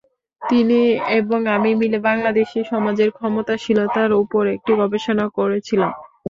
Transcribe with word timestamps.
তিনি 0.41 0.79
এবং 1.19 1.39
আমি 1.55 1.71
মিলে 1.81 1.99
বাংলাদেশি 2.07 2.59
সমাজের 2.71 3.09
ক্ষমাশীলতার 3.17 4.11
ওপর 4.21 4.43
একটি 4.55 4.71
গবেষণা 4.81 5.25
করেছিলাম। 5.37 5.91